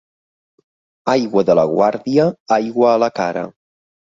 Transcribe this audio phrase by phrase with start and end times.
[1.13, 2.25] Aigua de la Guàrdia,
[2.59, 3.45] aigua a la cara.